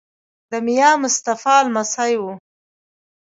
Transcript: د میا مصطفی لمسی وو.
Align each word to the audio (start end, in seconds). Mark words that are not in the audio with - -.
د 0.49 0.51
میا 0.67 0.89
مصطفی 1.03 1.57
لمسی 1.65 2.13
وو. 2.21 2.31